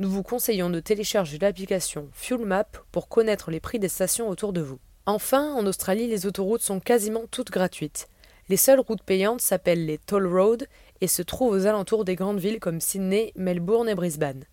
Nous 0.00 0.10
vous 0.10 0.24
conseillons 0.24 0.70
de 0.70 0.80
télécharger 0.80 1.38
l'application 1.38 2.08
FuelMap 2.12 2.78
pour 2.90 3.08
connaître 3.08 3.52
les 3.52 3.60
prix 3.60 3.78
des 3.78 3.88
stations 3.88 4.28
autour 4.28 4.52
de 4.52 4.60
vous. 4.60 4.80
Enfin, 5.06 5.54
en 5.54 5.64
Australie, 5.64 6.08
les 6.08 6.26
autoroutes 6.26 6.62
sont 6.62 6.80
quasiment 6.80 7.22
toutes 7.30 7.52
gratuites. 7.52 8.08
Les 8.48 8.56
seules 8.56 8.80
routes 8.80 9.04
payantes 9.04 9.40
s'appellent 9.40 9.86
les 9.86 9.98
toll 9.98 10.26
roads 10.26 10.66
et 11.00 11.06
se 11.06 11.22
trouvent 11.22 11.54
aux 11.54 11.66
alentours 11.66 12.04
des 12.04 12.16
grandes 12.16 12.40
villes 12.40 12.58
comme 12.58 12.80
Sydney, 12.80 13.32
Melbourne 13.36 13.88
et 13.88 13.94
Brisbane. 13.94 14.44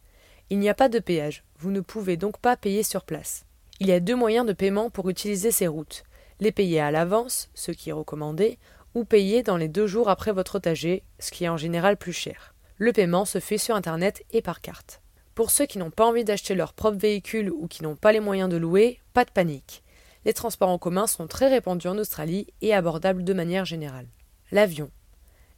Il 0.51 0.59
n'y 0.59 0.69
a 0.69 0.75
pas 0.75 0.89
de 0.89 0.99
péage, 0.99 1.43
vous 1.57 1.71
ne 1.71 1.81
pouvez 1.81 2.17
donc 2.17 2.37
pas 2.37 2.55
payer 2.55 2.83
sur 2.83 3.03
place. 3.03 3.45
Il 3.79 3.87
y 3.87 3.93
a 3.93 3.99
deux 3.99 4.15
moyens 4.15 4.45
de 4.45 4.53
paiement 4.53 4.91
pour 4.91 5.09
utiliser 5.09 5.49
ces 5.49 5.67
routes. 5.67 6.03
Les 6.39 6.51
payer 6.51 6.79
à 6.79 6.91
l'avance, 6.91 7.49
ce 7.55 7.71
qui 7.71 7.89
est 7.89 7.93
recommandé, 7.93 8.59
ou 8.95 9.05
payer 9.05 9.43
dans 9.43 9.57
les 9.57 9.67
deux 9.67 9.87
jours 9.87 10.09
après 10.09 10.31
votre 10.31 10.59
trajet, 10.59 11.03
ce 11.19 11.31
qui 11.31 11.45
est 11.45 11.49
en 11.49 11.57
général 11.57 11.97
plus 11.97 12.13
cher. 12.13 12.53
Le 12.77 12.93
paiement 12.93 13.25
se 13.25 13.39
fait 13.39 13.57
sur 13.57 13.75
Internet 13.75 14.23
et 14.31 14.41
par 14.41 14.61
carte. 14.61 15.01
Pour 15.35 15.51
ceux 15.51 15.65
qui 15.65 15.77
n'ont 15.77 15.91
pas 15.91 16.05
envie 16.05 16.23
d'acheter 16.23 16.55
leur 16.55 16.73
propre 16.73 16.97
véhicule 16.97 17.51
ou 17.51 17.67
qui 17.67 17.83
n'ont 17.83 17.95
pas 17.95 18.11
les 18.11 18.19
moyens 18.19 18.49
de 18.49 18.57
louer, 18.57 18.99
pas 19.13 19.25
de 19.25 19.31
panique. 19.31 19.83
Les 20.25 20.33
transports 20.33 20.69
en 20.69 20.77
commun 20.77 21.07
sont 21.07 21.27
très 21.27 21.47
répandus 21.47 21.87
en 21.87 21.97
Australie 21.97 22.47
et 22.61 22.73
abordables 22.73 23.23
de 23.23 23.33
manière 23.33 23.65
générale. 23.65 24.07
L'avion. 24.51 24.91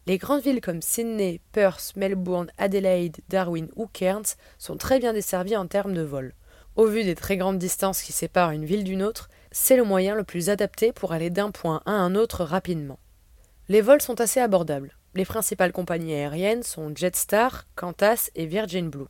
Les 0.07 0.17
grandes 0.17 0.41
villes 0.41 0.61
comme 0.61 0.81
Sydney, 0.81 1.41
Perth, 1.51 1.93
Melbourne, 1.95 2.51
Adelaide, 2.57 3.17
Darwin 3.29 3.69
ou 3.75 3.87
Cairns 3.87 4.35
sont 4.57 4.77
très 4.77 4.99
bien 4.99 5.13
desservies 5.13 5.57
en 5.57 5.67
termes 5.67 5.93
de 5.93 6.01
vol. 6.01 6.33
Au 6.75 6.85
vu 6.85 7.03
des 7.03 7.15
très 7.15 7.37
grandes 7.37 7.59
distances 7.59 8.01
qui 8.01 8.11
séparent 8.11 8.51
une 8.51 8.65
ville 8.65 8.83
d'une 8.83 9.03
autre, 9.03 9.29
c'est 9.51 9.75
le 9.75 9.83
moyen 9.83 10.15
le 10.15 10.23
plus 10.23 10.49
adapté 10.49 10.91
pour 10.91 11.11
aller 11.11 11.29
d'un 11.29 11.51
point 11.51 11.81
à 11.85 11.91
un 11.91 12.15
autre 12.15 12.43
rapidement. 12.43 12.99
Les 13.71 13.79
vols 13.79 14.01
sont 14.01 14.19
assez 14.19 14.41
abordables. 14.41 14.97
Les 15.15 15.23
principales 15.23 15.71
compagnies 15.71 16.13
aériennes 16.13 16.61
sont 16.61 16.91
Jetstar, 16.93 17.63
Qantas 17.77 18.29
et 18.35 18.45
Virgin 18.45 18.89
Blue. 18.89 19.07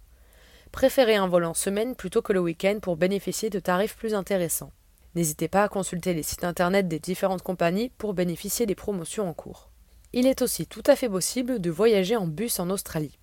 Préférez 0.71 1.15
un 1.15 1.27
vol 1.27 1.45
en 1.45 1.55
semaine 1.55 1.95
plutôt 1.95 2.21
que 2.21 2.31
le 2.31 2.41
week-end 2.41 2.77
pour 2.79 2.95
bénéficier 2.95 3.49
de 3.49 3.57
tarifs 3.57 3.97
plus 3.97 4.13
intéressants. 4.13 4.71
N'hésitez 5.15 5.47
pas 5.47 5.63
à 5.63 5.67
consulter 5.67 6.13
les 6.13 6.21
sites 6.21 6.43
internet 6.43 6.87
des 6.87 6.99
différentes 6.99 7.41
compagnies 7.41 7.89
pour 7.97 8.13
bénéficier 8.13 8.67
des 8.67 8.75
promotions 8.75 9.27
en 9.27 9.33
cours. 9.33 9.71
Il 10.13 10.27
est 10.27 10.43
aussi 10.43 10.67
tout 10.67 10.83
à 10.85 10.95
fait 10.95 11.09
possible 11.09 11.59
de 11.59 11.71
voyager 11.71 12.15
en 12.15 12.27
bus 12.27 12.59
en 12.59 12.69
Australie. 12.69 13.17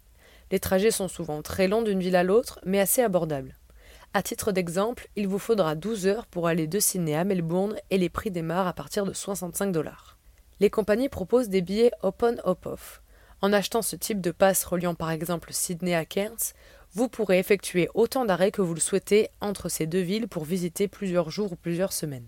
Les 0.50 0.59
trajets 0.59 0.90
sont 0.90 1.07
souvent 1.07 1.40
très 1.42 1.68
longs 1.68 1.83
d'une 1.83 2.00
ville 2.00 2.16
à 2.16 2.25
l'autre, 2.25 2.59
mais 2.66 2.80
assez 2.80 3.00
abordables. 3.00 3.57
À 4.12 4.25
titre 4.25 4.50
d'exemple, 4.50 5.07
il 5.14 5.28
vous 5.28 5.38
faudra 5.38 5.76
12 5.76 6.09
heures 6.09 6.26
pour 6.26 6.49
aller 6.49 6.66
de 6.66 6.80
Sydney 6.80 7.14
à 7.14 7.23
Melbourne 7.23 7.76
et 7.90 7.99
les 7.99 8.09
prix 8.09 8.33
démarrent 8.33 8.66
à 8.66 8.73
partir 8.73 9.04
de 9.04 9.12
65 9.12 9.71
dollars 9.71 10.18
les 10.61 10.71
compagnies 10.71 11.09
proposent 11.09 11.49
des 11.49 11.62
billets 11.62 11.93
Open-Hop-Off. 12.03 13.03
En 13.41 13.53
achetant 13.53 13.83
ce 13.83 13.97
type 13.97 14.21
de 14.21 14.31
passe 14.31 14.65
reliant 14.65 14.95
par 14.95 15.11
exemple 15.11 15.53
Sydney 15.53 15.95
à 15.95 16.05
Cairns, 16.05 16.55
vous 16.95 17.09
pourrez 17.09 17.38
effectuer 17.38 17.88
autant 17.95 18.25
d'arrêts 18.25 18.50
que 18.50 18.62
vous 18.62 18.75
le 18.75 18.81
souhaitez 18.81 19.29
entre 19.41 19.69
ces 19.69 19.87
deux 19.87 20.00
villes 20.00 20.29
pour 20.29 20.45
visiter 20.45 20.88
plusieurs 20.88 21.31
jours 21.31 21.53
ou 21.53 21.57
plusieurs 21.57 21.93
semaines. 21.93 22.27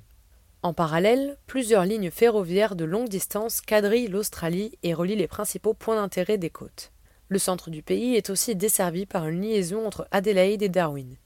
En 0.63 0.75
parallèle, 0.75 1.39
plusieurs 1.47 1.87
lignes 1.87 2.11
ferroviaires 2.11 2.77
de 2.77 2.85
longue 2.85 3.09
distance 3.09 3.63
quadrillent 3.63 4.09
l'Australie 4.09 4.79
et 4.83 4.93
relient 4.93 5.17
les 5.17 5.27
principaux 5.27 5.73
points 5.73 5.97
d'intérêt 5.97 6.37
des 6.37 6.51
côtes. 6.51 6.93
Le 7.29 7.39
centre 7.39 7.71
du 7.71 7.83
pays 7.83 8.15
est 8.17 8.29
aussi 8.29 8.55
desservi 8.55 9.07
par 9.07 9.27
une 9.27 9.41
liaison 9.41 9.87
entre 9.87 10.07
Adelaide 10.11 10.63
et 10.63 10.69
Darwin. 10.69 11.17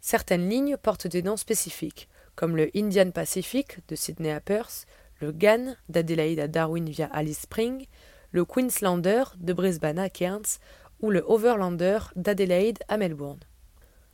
Certaines 0.00 0.48
lignes 0.48 0.78
portent 0.78 1.08
des 1.08 1.22
noms 1.22 1.36
spécifiques, 1.36 2.08
comme 2.36 2.56
le 2.56 2.70
Indian 2.74 3.10
Pacific 3.10 3.86
de 3.88 3.96
Sydney 3.96 4.32
à 4.32 4.40
Perth, 4.40 4.86
le 5.20 5.32
GAN 5.32 5.76
d'Adélaïde 5.88 6.40
à 6.40 6.48
Darwin 6.48 6.88
via 6.88 7.06
Alice 7.12 7.40
Spring, 7.40 7.86
le 8.32 8.44
Queenslander 8.44 9.24
de 9.38 9.52
Brisbane 9.52 9.98
à 9.98 10.08
Cairns 10.08 10.58
ou 11.00 11.10
le 11.10 11.22
Overlander 11.26 11.98
d'Adélaïde 12.16 12.78
à 12.88 12.96
Melbourne. 12.96 13.40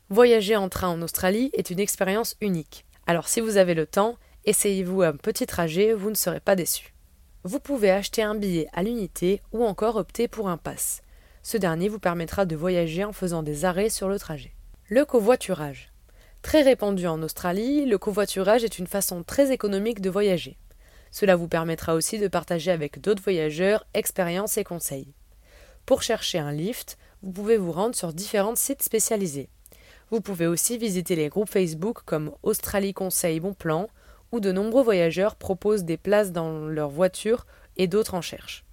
Voyager 0.08 0.56
en 0.56 0.68
train 0.68 0.88
en 0.88 1.02
Australie 1.02 1.50
est 1.52 1.70
une 1.70 1.80
expérience 1.80 2.36
unique. 2.40 2.84
Alors 3.06 3.28
si 3.28 3.40
vous 3.40 3.56
avez 3.56 3.74
le 3.74 3.86
temps, 3.86 4.16
essayez-vous 4.44 5.02
un 5.02 5.12
petit 5.12 5.46
trajet, 5.46 5.92
vous 5.92 6.10
ne 6.10 6.14
serez 6.14 6.40
pas 6.40 6.56
déçus. 6.56 6.94
Vous 7.44 7.60
pouvez 7.60 7.90
acheter 7.90 8.22
un 8.22 8.34
billet 8.34 8.66
à 8.72 8.82
l'unité 8.82 9.40
ou 9.52 9.64
encore 9.64 9.96
opter 9.96 10.26
pour 10.26 10.48
un 10.48 10.56
pass. 10.56 11.02
Ce 11.42 11.56
dernier 11.56 11.88
vous 11.88 12.00
permettra 12.00 12.44
de 12.44 12.56
voyager 12.56 13.04
en 13.04 13.12
faisant 13.12 13.44
des 13.44 13.64
arrêts 13.64 13.90
sur 13.90 14.08
le 14.08 14.18
trajet. 14.18 14.52
Le 14.88 15.04
covoiturage. 15.04 15.92
Très 16.42 16.62
répandu 16.62 17.06
en 17.06 17.22
Australie, 17.22 17.86
le 17.86 17.98
covoiturage 17.98 18.64
est 18.64 18.78
une 18.78 18.86
façon 18.86 19.22
très 19.22 19.52
économique 19.52 20.00
de 20.00 20.10
voyager. 20.10 20.56
Cela 21.18 21.34
vous 21.34 21.48
permettra 21.48 21.94
aussi 21.94 22.18
de 22.18 22.28
partager 22.28 22.70
avec 22.70 23.00
d'autres 23.00 23.22
voyageurs 23.22 23.86
expériences 23.94 24.58
et 24.58 24.64
conseils. 24.64 25.14
Pour 25.86 26.02
chercher 26.02 26.38
un 26.38 26.52
lift, 26.52 26.98
vous 27.22 27.32
pouvez 27.32 27.56
vous 27.56 27.72
rendre 27.72 27.94
sur 27.94 28.12
différents 28.12 28.54
sites 28.54 28.82
spécialisés. 28.82 29.48
Vous 30.10 30.20
pouvez 30.20 30.46
aussi 30.46 30.76
visiter 30.76 31.16
les 31.16 31.30
groupes 31.30 31.48
Facebook 31.48 32.00
comme 32.04 32.32
Australie 32.42 32.92
Conseil 32.92 33.40
Bon 33.40 33.54
Plan, 33.54 33.88
où 34.30 34.40
de 34.40 34.52
nombreux 34.52 34.82
voyageurs 34.82 35.36
proposent 35.36 35.84
des 35.84 35.96
places 35.96 36.32
dans 36.32 36.66
leur 36.66 36.90
voiture 36.90 37.46
et 37.78 37.86
d'autres 37.86 38.12
en 38.12 38.20
cherchent. 38.20 38.66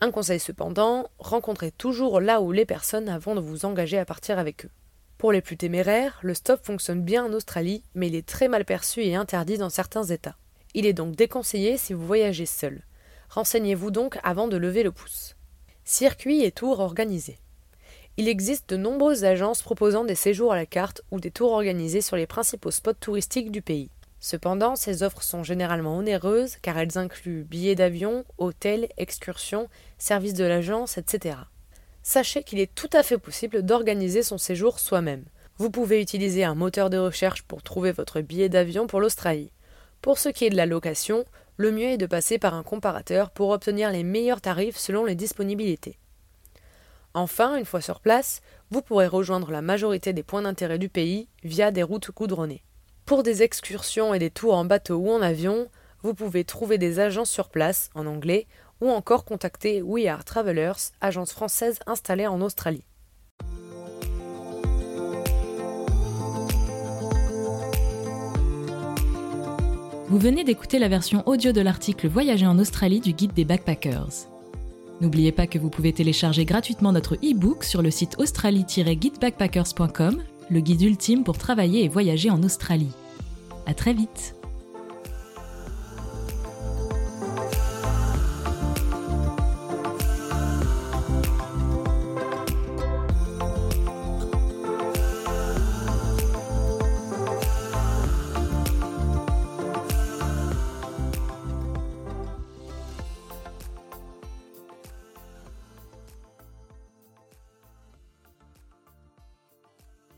Un 0.00 0.10
conseil 0.10 0.40
cependant, 0.40 1.06
rencontrez 1.20 1.70
toujours 1.70 2.20
là 2.20 2.40
où 2.40 2.50
les 2.50 2.66
personnes 2.66 3.08
avant 3.08 3.36
de 3.36 3.40
vous 3.40 3.66
engager 3.66 3.98
à 3.98 4.04
partir 4.04 4.40
avec 4.40 4.64
eux. 4.64 4.70
Pour 5.16 5.30
les 5.30 5.42
plus 5.42 5.56
téméraires, 5.56 6.18
le 6.22 6.34
stop 6.34 6.66
fonctionne 6.66 7.02
bien 7.02 7.26
en 7.26 7.32
Australie, 7.32 7.84
mais 7.94 8.08
il 8.08 8.16
est 8.16 8.26
très 8.26 8.48
mal 8.48 8.64
perçu 8.64 9.04
et 9.04 9.14
interdit 9.14 9.58
dans 9.58 9.70
certains 9.70 10.02
États. 10.02 10.34
Il 10.78 10.86
est 10.86 10.92
donc 10.92 11.16
déconseillé 11.16 11.76
si 11.76 11.92
vous 11.92 12.06
voyagez 12.06 12.46
seul. 12.46 12.84
Renseignez-vous 13.30 13.90
donc 13.90 14.16
avant 14.22 14.46
de 14.46 14.56
lever 14.56 14.84
le 14.84 14.92
pouce. 14.92 15.34
Circuits 15.82 16.44
et 16.44 16.52
tours 16.52 16.78
organisés. 16.78 17.40
Il 18.16 18.28
existe 18.28 18.70
de 18.70 18.76
nombreuses 18.76 19.24
agences 19.24 19.60
proposant 19.60 20.04
des 20.04 20.14
séjours 20.14 20.52
à 20.52 20.56
la 20.56 20.66
carte 20.66 21.02
ou 21.10 21.18
des 21.18 21.32
tours 21.32 21.50
organisés 21.50 22.00
sur 22.00 22.14
les 22.14 22.28
principaux 22.28 22.70
spots 22.70 22.92
touristiques 22.92 23.50
du 23.50 23.60
pays. 23.60 23.90
Cependant, 24.20 24.76
ces 24.76 25.02
offres 25.02 25.24
sont 25.24 25.42
généralement 25.42 25.96
onéreuses 25.96 26.58
car 26.62 26.78
elles 26.78 26.96
incluent 26.96 27.42
billets 27.42 27.74
d'avion, 27.74 28.24
hôtels, 28.36 28.88
excursions, 28.98 29.68
services 29.98 30.34
de 30.34 30.44
l'agence, 30.44 30.96
etc. 30.96 31.38
Sachez 32.04 32.44
qu'il 32.44 32.60
est 32.60 32.72
tout 32.72 32.90
à 32.92 33.02
fait 33.02 33.18
possible 33.18 33.64
d'organiser 33.64 34.22
son 34.22 34.38
séjour 34.38 34.78
soi-même. 34.78 35.24
Vous 35.56 35.70
pouvez 35.70 36.00
utiliser 36.00 36.44
un 36.44 36.54
moteur 36.54 36.88
de 36.88 36.98
recherche 36.98 37.42
pour 37.42 37.64
trouver 37.64 37.90
votre 37.90 38.20
billet 38.20 38.48
d'avion 38.48 38.86
pour 38.86 39.00
l'Australie. 39.00 39.50
Pour 40.00 40.18
ce 40.18 40.28
qui 40.28 40.44
est 40.44 40.50
de 40.50 40.56
la 40.56 40.66
location, 40.66 41.24
le 41.56 41.72
mieux 41.72 41.88
est 41.88 41.98
de 41.98 42.06
passer 42.06 42.38
par 42.38 42.54
un 42.54 42.62
comparateur 42.62 43.30
pour 43.30 43.50
obtenir 43.50 43.90
les 43.90 44.04
meilleurs 44.04 44.40
tarifs 44.40 44.76
selon 44.76 45.04
les 45.04 45.16
disponibilités. 45.16 45.98
Enfin, 47.14 47.56
une 47.56 47.64
fois 47.64 47.80
sur 47.80 48.00
place, 48.00 48.40
vous 48.70 48.80
pourrez 48.80 49.08
rejoindre 49.08 49.50
la 49.50 49.62
majorité 49.62 50.12
des 50.12 50.22
points 50.22 50.42
d'intérêt 50.42 50.78
du 50.78 50.88
pays 50.88 51.28
via 51.42 51.72
des 51.72 51.82
routes 51.82 52.12
goudronnées. 52.12 52.62
Pour 53.06 53.22
des 53.22 53.42
excursions 53.42 54.14
et 54.14 54.18
des 54.18 54.30
tours 54.30 54.54
en 54.54 54.64
bateau 54.64 54.96
ou 54.98 55.10
en 55.10 55.22
avion, 55.22 55.68
vous 56.02 56.14
pouvez 56.14 56.44
trouver 56.44 56.78
des 56.78 57.00
agences 57.00 57.30
sur 57.30 57.48
place, 57.48 57.90
en 57.94 58.06
anglais, 58.06 58.46
ou 58.80 58.90
encore 58.90 59.24
contacter 59.24 59.82
We 59.82 60.06
Are 60.06 60.24
Travelers, 60.24 60.92
agence 61.00 61.32
française 61.32 61.80
installée 61.86 62.26
en 62.26 62.40
Australie. 62.40 62.84
Vous 70.10 70.18
venez 70.18 70.42
d'écouter 70.42 70.78
la 70.78 70.88
version 70.88 71.22
audio 71.26 71.52
de 71.52 71.60
l'article 71.60 72.08
Voyager 72.08 72.46
en 72.46 72.58
Australie 72.58 73.00
du 73.00 73.12
guide 73.12 73.34
des 73.34 73.44
backpackers. 73.44 74.26
N'oubliez 75.02 75.32
pas 75.32 75.46
que 75.46 75.58
vous 75.58 75.68
pouvez 75.68 75.92
télécharger 75.92 76.46
gratuitement 76.46 76.92
notre 76.92 77.16
e-book 77.16 77.62
sur 77.62 77.82
le 77.82 77.90
site 77.90 78.18
australie-guidebackpackers.com 78.18 80.22
le 80.48 80.60
guide 80.60 80.80
ultime 80.80 81.24
pour 81.24 81.36
travailler 81.36 81.84
et 81.84 81.88
voyager 81.88 82.30
en 82.30 82.42
Australie. 82.42 82.94
À 83.66 83.74
très 83.74 83.92
vite 83.92 84.34